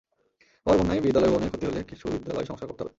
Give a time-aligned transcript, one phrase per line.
[0.65, 2.89] আবার বন্যায় বিদ্যালয় ভবনের ক্ষতি হলে কিছু বিদ্যালয় সংস্কার করতে হবে।